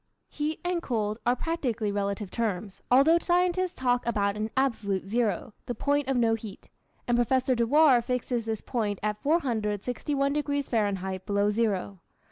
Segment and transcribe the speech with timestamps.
[0.29, 5.75] Heat and cold are practically relative terms, although scientists talk about an "absolute zero" (the
[5.75, 6.69] point of no heat),
[7.07, 11.99] and Professor Dewar fixes this point at 461 degrees Fahrenheit below zero.